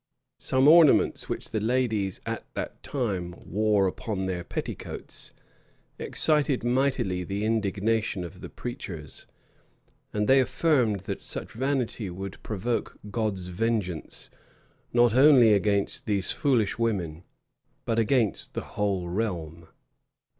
[0.39, 5.31] []Some ornaments, which the ladies at that time wore upon their petticoats,
[5.99, 9.27] excited mightily the indignation of the preachers;
[10.11, 14.31] and they affirmed, that such vanity would provoke God's vengeance
[14.91, 17.23] not only against these foolish women,
[17.85, 19.67] but against the whole realm.